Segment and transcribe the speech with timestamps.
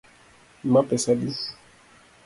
[0.71, 1.31] Ma pesa adi